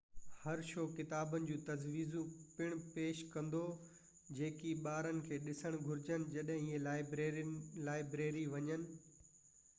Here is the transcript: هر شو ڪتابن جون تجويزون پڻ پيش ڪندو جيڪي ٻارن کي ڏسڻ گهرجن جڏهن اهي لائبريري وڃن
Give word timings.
هر 0.43 0.59
شو 0.69 0.83
ڪتابن 0.99 1.43
جون 1.49 1.59
تجويزون 1.67 2.31
پڻ 2.55 2.79
پيش 2.95 3.21
ڪندو 3.35 3.61
جيڪي 4.39 4.73
ٻارن 4.89 5.21
کي 5.29 5.39
ڏسڻ 5.45 5.79
گهرجن 5.85 6.27
جڏهن 6.35 6.91
اهي 6.91 7.47
لائبريري 7.93 8.45
وڃن 8.57 8.91